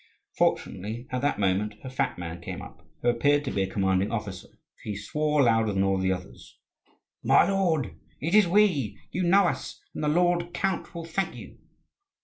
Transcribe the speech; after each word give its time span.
Fortunately, 0.35 1.05
at 1.11 1.21
that 1.21 1.37
moment 1.37 1.75
a 1.83 1.89
fat 1.91 2.17
man 2.17 2.41
came 2.41 2.59
up, 2.59 2.79
who 3.03 3.07
appeared 3.09 3.45
to 3.45 3.51
be 3.51 3.61
a 3.61 3.69
commanding 3.69 4.09
officer, 4.11 4.47
for 4.47 4.57
he 4.81 4.97
swore 4.97 5.43
louder 5.43 5.73
than 5.73 5.83
all 5.83 5.99
the 5.99 6.11
others. 6.11 6.57
"My 7.23 7.47
lord, 7.47 7.93
it 8.19 8.33
is 8.33 8.47
we! 8.47 8.99
you 9.11 9.21
know 9.21 9.43
us, 9.45 9.79
and 9.93 10.03
the 10.03 10.07
lord 10.07 10.55
count 10.55 10.95
will 10.95 11.05
thank 11.05 11.35
you." 11.35 11.59